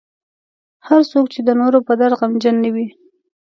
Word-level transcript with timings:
هر 0.87 0.99
هغه 1.01 1.09
څوک 1.11 1.25
چې 1.33 1.39
د 1.43 1.49
نورو 1.59 1.79
په 1.87 1.93
درد 1.99 2.13
غمجن 2.19 2.55
نه 2.63 2.69
وي. 2.73 2.87